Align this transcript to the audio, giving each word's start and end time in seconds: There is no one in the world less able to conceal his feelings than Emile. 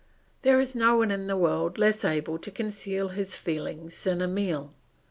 There 0.41 0.59
is 0.59 0.73
no 0.73 0.95
one 0.97 1.11
in 1.11 1.27
the 1.27 1.37
world 1.37 1.77
less 1.77 2.03
able 2.03 2.39
to 2.39 2.49
conceal 2.49 3.09
his 3.09 3.35
feelings 3.35 4.03
than 4.03 4.19
Emile. 4.19 4.73